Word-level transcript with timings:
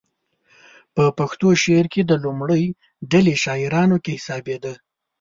په 0.95 1.03
پښتو 1.17 1.47
شعر 1.63 1.85
کې 1.93 2.01
د 2.05 2.11
لومړۍ 2.25 2.63
ډلې 3.11 3.35
شاعرانو 3.43 3.97
کې 4.03 4.11
حسابېده. 4.17 4.73